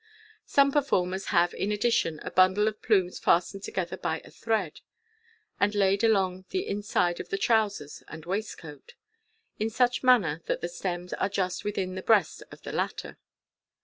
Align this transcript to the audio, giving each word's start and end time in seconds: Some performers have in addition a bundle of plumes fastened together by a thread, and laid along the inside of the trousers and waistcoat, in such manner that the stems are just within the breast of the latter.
Some 0.47 0.71
performers 0.71 1.25
have 1.25 1.53
in 1.53 1.71
addition 1.71 2.17
a 2.23 2.31
bundle 2.31 2.67
of 2.67 2.81
plumes 2.81 3.19
fastened 3.19 3.61
together 3.61 3.97
by 3.97 4.19
a 4.25 4.31
thread, 4.31 4.81
and 5.59 5.75
laid 5.75 6.03
along 6.03 6.45
the 6.49 6.67
inside 6.67 7.19
of 7.19 7.29
the 7.29 7.37
trousers 7.37 8.01
and 8.07 8.25
waistcoat, 8.25 8.95
in 9.59 9.69
such 9.69 10.01
manner 10.01 10.41
that 10.47 10.61
the 10.61 10.69
stems 10.69 11.13
are 11.13 11.29
just 11.29 11.63
within 11.63 11.93
the 11.93 12.01
breast 12.01 12.41
of 12.51 12.63
the 12.63 12.71
latter. 12.71 13.19